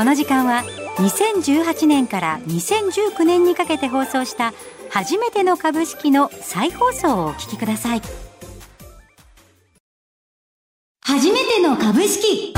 [0.00, 0.62] この時間は
[0.96, 4.54] 2018年から2019年にかけて放送した
[4.88, 8.00] 初めての株式の再放送をお聞きください。
[11.02, 12.54] 初めての株式。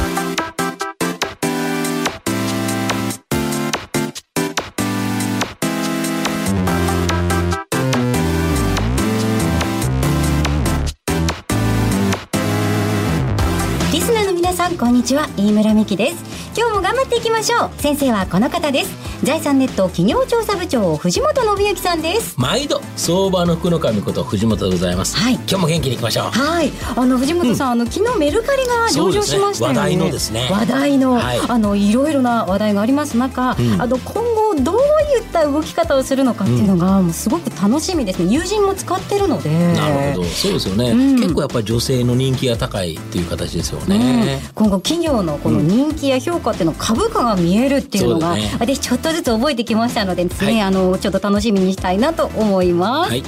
[14.63, 15.27] さんこんにちは。
[15.37, 16.25] 飯村美希です。
[16.57, 17.71] 今日も頑張っていきましょう。
[17.83, 19.12] 先生はこの方です。
[19.23, 22.35] 財産ネット企業調査部長藤本信之さんです。
[22.37, 26.25] 毎度相場の福の神こと藤本でございます、はい、今日も元気にいきましょう。
[26.31, 26.73] はい。
[26.97, 30.49] あの藤本さん、うん、あの昨日メルカリが上場しましたよね、ね、話題のですね。
[30.51, 38.33] 話題の、はい、あのいろいろな話題があります中、うん、あの今後どういった動き方をするのかっていうのが、もうすごく楽しみですね。
[38.33, 39.51] 友人も使ってるので。
[39.75, 40.29] なるほど。
[40.29, 53.23] そうですよね、結構やっぱり女性の人気が高いっていう形ですよね、今後企業のこの人気や評価っていうの株価が見えるっていうのが、ね、私ちょっとずつ覚えてきましたのでですね、はい、あのちょっと楽しみにしたいなと思います、はい、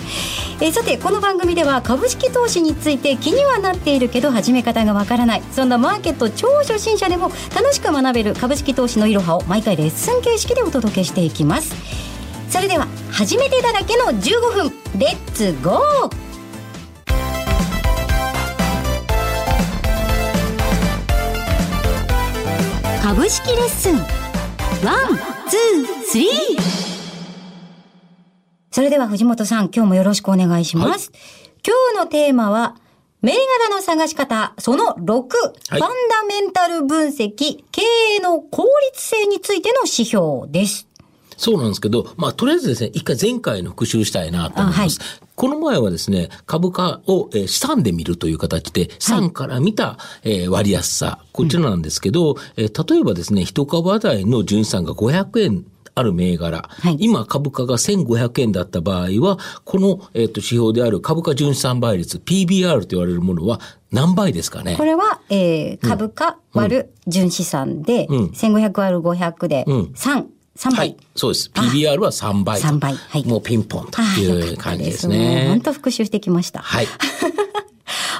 [0.60, 5.42] えさてこの番組では株式投資について気にはなっているけど始め方がわからない。
[5.52, 11.74] そんなマーケット超初心者でも楽しく学べる株式投資のいろはを毎回レッスン形式でお届けしていきます。
[12.48, 16.24] それでは初めてだらけの15分レッツゴー
[23.02, 24.23] 株式レッスン
[24.84, 26.28] ツー、スリー
[28.70, 31.10] それでは藤本さん、今日もよろしくお願いします。
[31.10, 31.20] はい、
[31.66, 32.76] 今日のテーマは、
[33.22, 35.24] 銘柄の探し方、その6、はい、
[35.68, 35.88] ファンダ
[36.28, 37.82] メンタル分析、経
[38.16, 40.86] 営の効率性についての指標です。
[41.38, 44.78] そうなんですけど、まあ、とりあえずですね、一回前回の復習したいなと思います。
[44.78, 55.64] はい、この前はですね、株価を、えー、資産で見るという形で、資産から見た、はい、えー、割安さ、こちらなんですけど、うん、えー、例えばですね、一株当たりの純資産が500円
[55.96, 63.60] ある銘柄、はい、今株価が1500円だった場合は、この、えーと、指標である株価純資産倍率、PBR と言われるものは
[63.92, 64.76] 何倍ですかね？
[64.76, 70.24] これは、えー、株価割る純資産で、うん、1500割る500で3、
[70.56, 70.78] 3倍。
[70.78, 71.50] はい、そうです。
[71.52, 72.60] PBR は3倍。
[72.60, 72.94] 3倍。
[72.94, 73.24] はい。
[73.26, 75.46] もうピンポンという感じですね。
[75.48, 76.60] 本当復習してきました。
[76.60, 76.86] はい。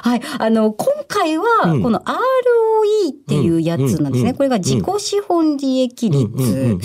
[0.03, 0.21] はい。
[0.37, 1.45] あの、今回は、
[1.81, 4.33] この ROE っていうやつなんですね。
[4.33, 6.77] これが自己資本利益率。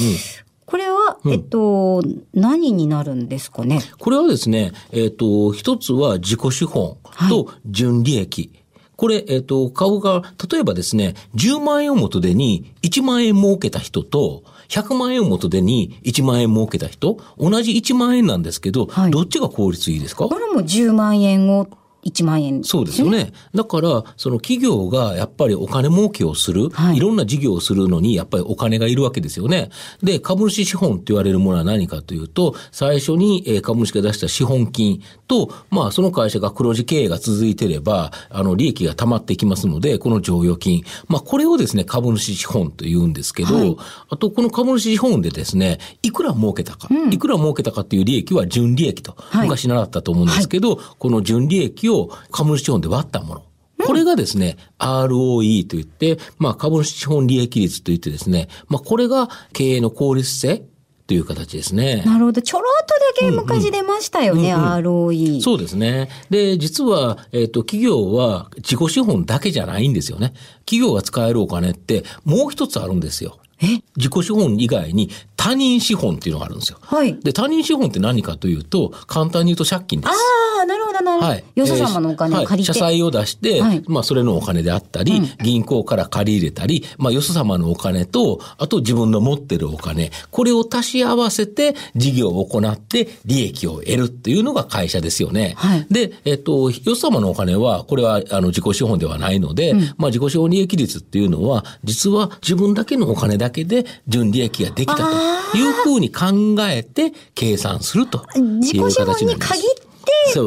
[0.65, 2.03] これは、えっと、
[2.33, 3.83] 何になるんですかね？
[3.99, 6.97] これはですね、えっと、一つは自己資本
[7.29, 8.53] と純利益。
[9.01, 10.21] これ、えっ、と、株が、
[10.53, 20.27] 例えばですね、10万円を元手に1万円儲けた人と、100万円を元手に1万円儲けた人、同じ1万円なんですけど、はい、どっちが効率いいですか？
[20.29, 21.67] これも10万円を
[22.05, 23.33] 1万円、ね、そうですよね。
[23.55, 29.71] だから、その企業がやっぱりお金儲けをする、はい、いろんな事業をするのに、やっぱりお金がいるわけですよね。
[30.03, 40.83] で、株主資本って言われるものは何かというと、最初に株主が出した資本金と、まあ、その会社が黒字経営が続いてれば、あの、利益が溜まっていきますので、この剰余金。
[41.09, 43.77] まあ、これをですね、株主資本と言うんですけど、はい、
[44.11, 51.90] あと、この株主資本でですね、いくら儲けたか、うん、いくら儲けたかっていう利益は純利益と、昔習ったと思うんですけど、この純利益を
[52.31, 53.43] 株主資本で割ったもの。
[53.87, 60.63] これがですね、ROE といって、まあ株主資本利益率といってですね、まあこれが経営の効率性
[61.11, 62.05] という形ですね。
[62.07, 62.41] なるほど。
[62.41, 64.69] ちょろっとだけ昔出ましたよね、うんうん、
[65.09, 65.43] ROE。
[65.43, 66.09] そうですね。
[66.31, 70.35] で、実は、えっ、ー、と、企業は自己資本だけじゃないんですよね。
[70.67, 73.39] 企業が使えるお金ってもう一つあるんですよ。
[73.61, 73.83] え？
[73.97, 76.77] 自己資本以外に他人資本っていうのがあるんですよ。
[76.83, 77.19] はい。
[77.19, 80.11] で、他人資本って何かというと、簡単に言うと借金です。
[80.11, 81.27] ああ、なるほど、なるほど。
[81.29, 81.45] はい。
[81.55, 95.55] よそ様のお金を借りて、はい、社債を出して、はい、まあ、それのお金であったり、うん、銀行から借り入れたり、まあ、よそ様のお金と、あと自分の持ってるお金、これを足し合わせて事業を行って利益を得るっていうのが会社ですよね。
[95.57, 95.87] はい。
[95.91, 106.27] で、えっと、よそ様のお金は、これは、あの、自己資本ではないので、うん、まあ、自己資本利益率っていうのは、実は自分だけのお金だけで純利益ができたというふうに考
[106.69, 109.90] えて計算するという形になります。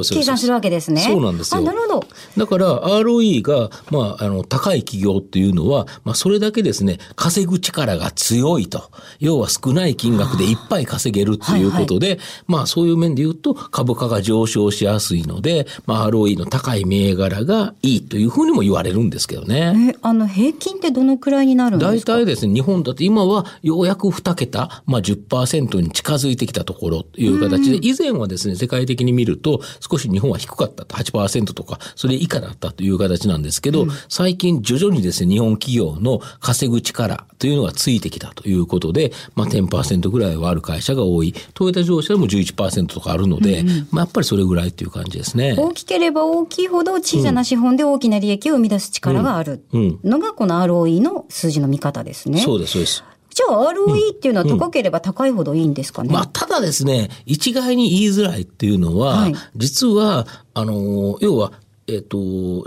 [0.10, 1.02] 計算するわけですね。
[1.02, 1.62] そうなんですよ。
[1.62, 2.04] なるほど。
[2.38, 8.92] だから ROE が、まあ、あの、高い企業っていうのは、まあ、それだけですね、稼ぐ力が強いと。
[9.20, 19.94] 要は少ない金額でいっぱい稼げるっていうことで、はいはい、まあ、そういう面で言うと、株価が上昇しやすいので、まあ、ROE の高い銘柄がいいというふうにも言われるんですけどね。
[19.96, 22.14] え、あの、平均ってどのくらいになるんですか？
[22.14, 41.34] 大体ですね、日本だって今はようやく2桁、まあ10、10%に近づいてきたところという形で、以前はですね、世界的に見ると、と、少し日本は低かったと、8%とか、それ以下だったという形なんですけど、うん、最近徐々にですね、日本企業の稼ぐ力というのがついてきたということで、まあ10%ぐらいはある会社が多い。
[41.54, 45.56] トヨタ自動車でも11%とかあるので、うんうん、まあやっぱりそれぐらいっていう感じですね。
[45.58, 52.40] 大きければ大きいほど小さな資本で大きな利益を生み出す力があるのが、この ROE の数字の見方ですね。
[52.42, 53.04] そうです、そうです。
[53.34, 61.54] じゃあ ROE っていうのは高ければ高いほどいいんですかね、うんうん、まあ、ただですね、一概に言いづらいっていうのは、はい、実は、あの、要は、
[61.88, 62.18] えっ、と、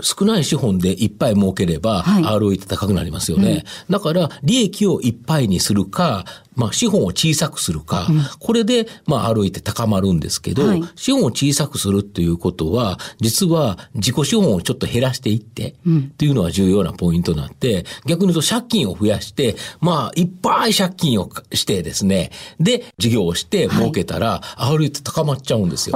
[0.03, 3.63] 少ない資本でいっぱい儲ければ、ROE って高くなりますよね。
[3.89, 6.25] うん、だから、利益をいっぱいにするか、
[6.57, 25.93] まあ、資本を小さくするか、うん、これで、まあ、ROE って高まるんですけど、はい、資本を小さくするっていうことは、実は自己資本をちょっと減らしていって、うん、っていうのが重要なポイントになって、逆に言うと借金を増やして、まあ、いっぱい借金をしてですね、で、事業をして儲けたら、はい、て高まっちゃうんですよ。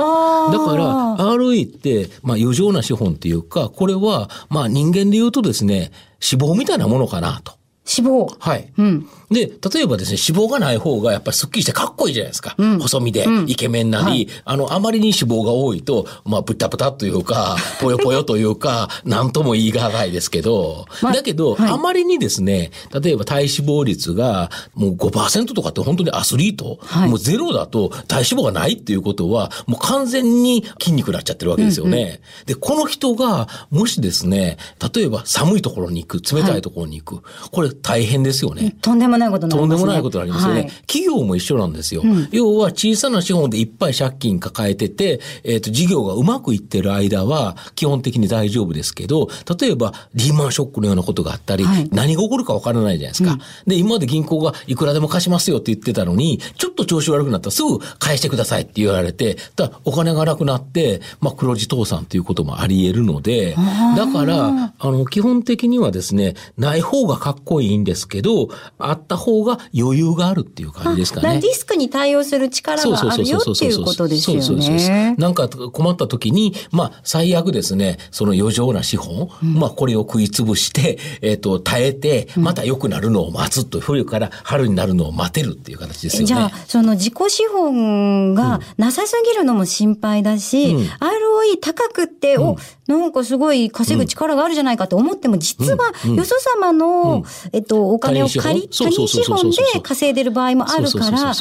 [0.51, 7.53] だから、ROE って、まあ、余剰な資本っていうか、これは、まあ、人間で言うとですね、死亡みたいなものかなと。
[7.97, 8.35] 脂肪。
[8.39, 8.71] はい。
[8.77, 9.09] うん。
[9.31, 12.53] で、例えばですね、脂肪がない方がやっぱりスッキリしてかっこいいじゃないですか。
[12.57, 31.97] うん、細身で、イケメンなり、はい、あの、あまりに脂肪が多いと、まあ、ブタブタというか、 ぽよぽよというか、なんとも言い難いですけど、ま、だけど、はい、あまりにですね、例えば体脂肪率がもう5%とかって本当にアスリート、はい、もうゼロだと体脂肪がないっていうことは、もう完全に筋肉になっちゃってるわけですよね。
[31.97, 34.57] うんうん、で、この人が、もしですね、
[34.93, 38.75] 例えば寒いところに行く、冷たいところに行く、これ大変ですよね。
[38.81, 39.79] とんでもないことになりますね。
[39.79, 40.61] とんでもないことになりますよね。
[40.61, 49.29] はい、企業も一緒なんですよ、うん、要は小さな資本でいっぱい借金抱えてて、えっ、ー、と、事業がうまくいってる間は基本的に大丈夫ですけど、
[49.59, 63.55] 例えばリーマンショックのようなことがあったり、はい、何が起こるかわからないじゃないですか、うん、で、今まで銀行がいくらでも貸しますよって言ってたのに、ちょっと調子悪くなったらすぐ返してくださいって言われて、だお金がなくなって、まあ、黒字倒産ということもあり得るので、
[63.95, 71.39] だから、あの、基本的にはですね、ない方がかっこいいんですけど、あった方が余裕があるっていう感じですかね。
[71.41, 74.41] リスクに対応する力があるよっていうことですよね。
[74.41, 75.15] そうそうそう。
[75.17, 86.25] なんか困った時に、まあ、最悪ですね、その余剰な資本、うん、まあ、これを食いつぶして、えっ、ー、と、耐えて、また良くなるのを待つと、冬から春になるのを待てるっていう形ですよね。
[86.27, 92.57] じゃあ、その自己資本がなさすぎるのも心配だし、うん、ROE 高くって、うん、お、
[92.87, 97.23] なんかすごい稼ぐ力があるじゃないかと思っても、実は、よそ様の、
[97.53, 101.33] えっと、お金を借り、他人資本で稼いでる場合もあるから、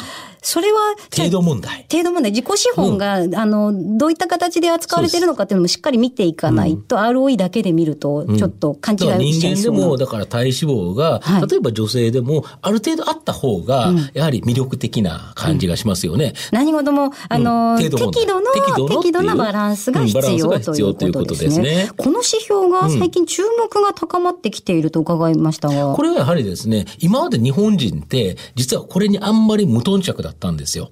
[0.43, 1.85] それは、程度問題。
[1.89, 2.31] 程度問題。
[2.31, 8.99] 自己資本が、うん、あの、どういった形で扱われてるのかっていうのもしっかり見ていかないと、うん、ROE だけで見ると、ちょっと勘違い
[9.33, 16.33] しちゃい人間でも、だから体脂肪が、はい、例えば女性でも、ある程度あった方が、やはり魅力的な感じがしますよね。
[16.51, 17.91] うん、何事も、あの、適
[18.25, 18.51] 度の、
[18.89, 20.59] 適度なバランスが必要
[20.95, 21.91] ということですね。
[21.95, 25.93] この指標が最近注目が高まってきていると伺いましたが。
[25.93, 30.91] これはやはりですね、今まで日本人って、実はこれにあんまり無頓着だったんですよ。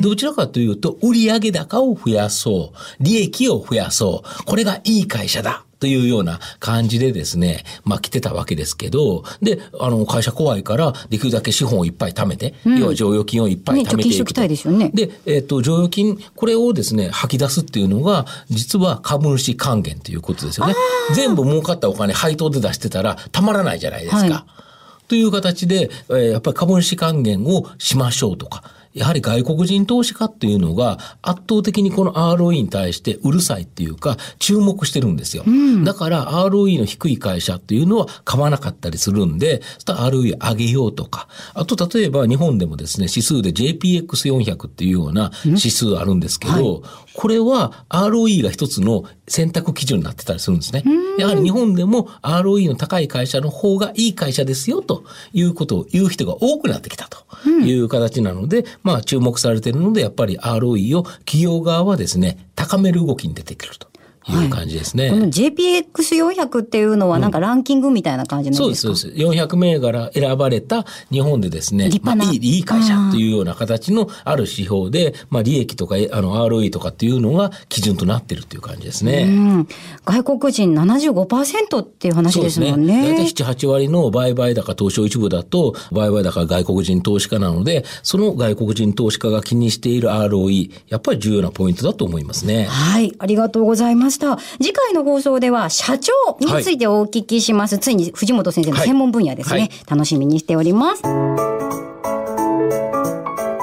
[0.00, 3.02] どちらかというと、売上高を増やそう。
[3.02, 4.44] 利益を増やそう。
[4.44, 5.64] これがいい会社だ。
[5.84, 14.40] というような感じでですね、まあ来てたわけですけど、で、あの、会社怖いから、できるだけ資本をいっぱい貯めて、うん、要は剰余金をいっぱい貯めていくと。
[14.40, 14.90] ね、ですよね。
[14.94, 20.74] で、えっ、ー、と、剰余金、これをですね、吐き出すっていうのが、実は株主還元ということですよね。
[21.14, 24.16] 全部儲かったお金配当で出してたら、たまらないじゃないですか。
[24.22, 24.63] はい
[25.08, 28.62] という形で、えー、やっぱり株主還元をしましょうとか、
[28.94, 35.42] やはり外国人投資家っていうのが圧倒的にこの ROE に対してうるさいっていうか注目してるんですよ。
[35.46, 46.82] うん、だから ROE の低い会社っていうのは買わなかったりするんで、ROE 上げようとか、あと例えば日本でもですね、指数で JPX400 っていうような指数あるんですけど、はい、
[47.14, 50.84] これは ROE が一つの選択基準になってたりするんですね。
[51.18, 63.88] やはり日本でも ROE の高い会社の方がいい会社ですよということを言う人が多くなってきたという形なので、まあ注目されているので、やっぱり ROE を企業側はですね、高める動きに出てくると。
[64.32, 65.10] いう感じですね。
[65.10, 69.42] はい、この JPX400 っていうのはなんかランキングみたいな感じなんですか、うん、そうです、そうです。
[69.42, 79.24] 400銘柄選ばれた日本でですね、まあ、いいいい会社というような形のある指標で、まあ利益とかあの ROE とかっていうのが基準となっているという感じですね。
[79.24, 79.68] うん、
[80.04, 83.14] 外国人75%っていう話ですもんね。
[83.14, 92.64] 大体、7、8割の売買高東証一部だと、売買高外国人投資家なので、その外国人投資家が気にしている ROE、やっぱり重要なポイントだと思いますね。
[92.64, 94.38] はい、ありがとうございました。
[94.60, 97.74] 次回の放送では社長についてお聞きします。
[97.74, 101.02] はい、ついに藤本先生の専門分野ですね、はい、楽しみにしております。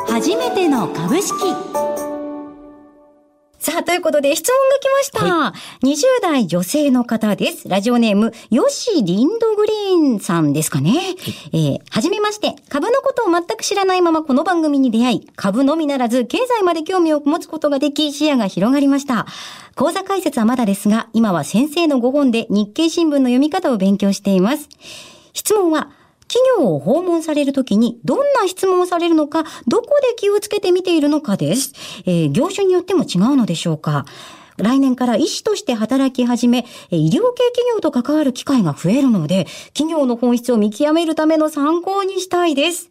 [0.07, 1.70] 初めての株式。
[3.61, 5.35] さあ、ということで質問が来ました。
[5.43, 5.53] は
[5.83, 7.69] い、20代女性の方です。
[7.69, 10.89] ラジオネーム、ヨシリンドグリーンさんですかね。
[10.89, 11.15] はい、
[11.53, 19.27] えー、はじめまして、株のことを全く知らないままこの番組に出会い、株のみならず経済まで興味を持つことができ、視野が広がりました。
[19.75, 24.69] 講座解説はまだですが、今は先生のご本で日経新聞の読み方を勉強しています。
[25.33, 25.91] 質問は、
[26.31, 31.73] 企業を訪問されるときにどんな質問をされるのか、どこで気をつけて見ているのかです。
[32.05, 34.05] えー、業種によっても違うのでしょうか。
[34.55, 42.89] 来年から医師として働き始め、医療系企業と関わる機会が増えるので、企業の本質を見極めるための参考にしたいです。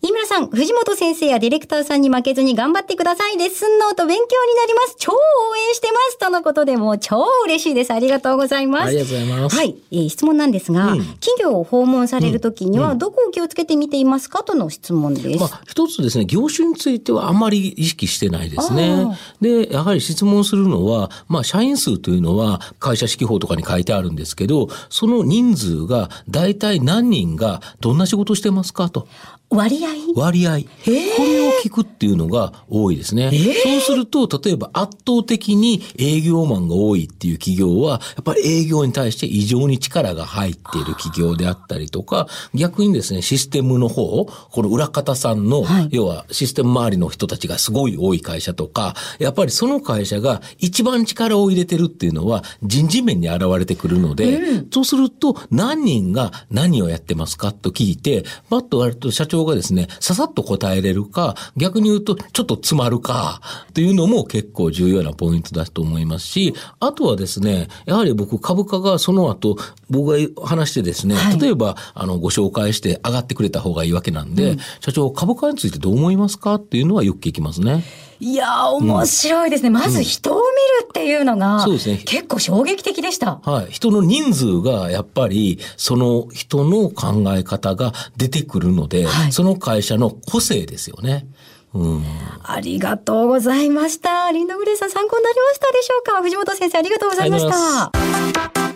[0.00, 3.36] 飯村さん、藤本先生やディレクターさんに負けずに頑張ってください。
[3.36, 4.94] レッスンノート勉強になります。
[4.96, 5.16] 超応
[5.56, 6.18] 援してます。
[6.18, 7.92] とのことでも超嬉しいです。
[7.92, 8.86] ありがとうございます。
[8.86, 9.56] ありがとうございます。
[9.56, 9.76] はい。
[9.90, 14.44] えー、質問なんですが、うん、企業を訪問されるときには、どこを気をつけて見ていますか？
[14.44, 15.40] との質問です。
[15.40, 19.18] まあ、一つですね、業種についてはあまり意識してないですね。
[19.40, 28.90] で、やはり質問するのは、まあ、社員数というのは会社指揮法とかに書いてあるんですけど、その人数が大体何人がどんな仕事してますか？
[28.90, 29.08] と。
[29.50, 29.88] 割合？
[30.14, 30.58] 割合。
[30.58, 33.30] これを聞くっていうのが多いですね。
[33.30, 63.40] そうすると、例えば圧倒的に営業マンが多いっていう企業は、やっぱり営業に対して異常に力が入っている企業であったりとか、逆にですね、システムの方、この裏方さんの、はい、要はシステム周りの人たちがすごい多い会社とか、やっぱりその会社が一番力を入れてるっていうのは人事面に現れてくるので、うん、そうすると何人が何をやってますかと聞いて、バッと割ると社長がですね、ささっと答えれるか、逆に言うとちょっと詰まるか、
[63.74, 69.56] というのも結構重要なポイントだと思いますし、あとはですね、やはり僕株価がその後、
[69.90, 76.54] 僕が話してですね、はい、例えば、あの、ご紹介して上がってくれた方がいいわけなんで、うん、社長、株価についてどう思いますか？
[76.56, 77.84] っていうのはよく聞きますね。
[78.20, 80.40] いや面白いですね、うん、まず人を見
[80.84, 81.98] るっていうのが、そうですね。
[81.98, 83.40] 結構衝撃的でした。
[83.44, 83.66] はい。
[83.70, 91.26] 人の人数がやっぱり、その人の考え方が出てくるので、はい、その会社の個性ですよね。
[91.74, 92.04] うん、
[92.42, 94.32] ありがとうございました。
[94.32, 96.22] リンドグレーさん参考になりましたでしょうか？
[96.22, 98.67] 藤本先生ありがとうございました。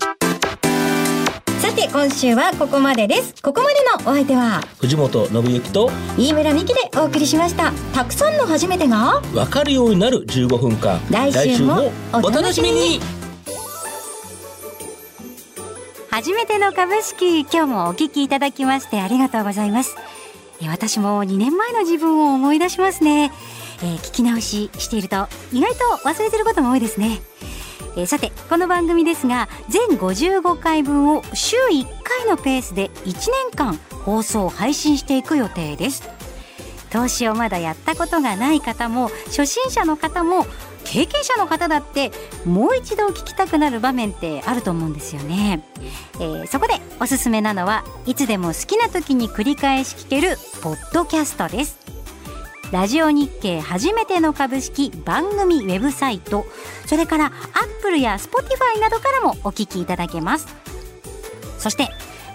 [1.72, 3.42] さて今週はここまでです。
[3.42, 7.72] ここまでのお相手は藤本信之と飯村美希でお送りしました。
[7.94, 11.00] たくさんの初めてがわかるようになる15分間。
[11.10, 13.00] 来週もお楽しみに。
[16.10, 19.96] 初めての株式今日もお聞きいただきましてありがとうございます。
[20.68, 23.32] 私も2年前の自分を思い出しますね、
[23.82, 27.20] えー、聞き直ししていると意外と忘れてることも多いですね
[27.96, 36.08] えー、さてこの番組ですが全55回分を週1回のペースで1年間放送配信していく予定です。
[36.90, 40.44] 投資をまだやったことがない方も初心者の方も
[40.84, 42.10] 経験者の方だって
[42.44, 45.64] もう一度聞きたくなる場面ってあると思うんですよね、
[46.16, 51.81] えー、そこでおすすめなのはいつでも好きな時に繰り返し聞けるポッドキャストです。
[52.72, 56.46] ラジオ日経初めての株式番組ウェブサイト
[56.86, 57.32] それからアッ
[57.82, 60.48] プルやスポティファイなどからもお聞きいただけます。
[61.58, 61.90] そして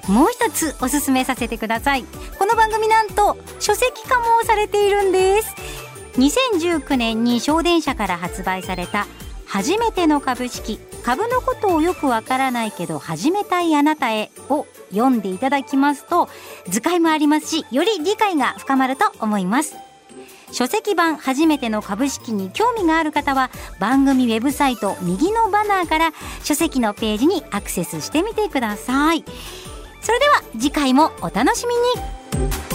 [0.08, 2.04] もう一つおすすめさせてください。
[2.38, 5.56] この番組なんと書籍化もされているんです。
[6.20, 9.08] 2019年に祥伝社から発売された
[9.48, 16.28] 初めての株式株のことをよくわからないけど始めたいあなたへを読んでいただきますと
[16.68, 19.87] 図解もありますしより理解が深まると思います。
[20.52, 23.50] 書籍版初めての株式に興味がある方は
[23.80, 26.12] 番組ウェブサイト右のバナーから
[26.44, 29.24] 書籍のページにアクセスしてみてください。
[30.02, 32.67] それでは次回もお楽しみに。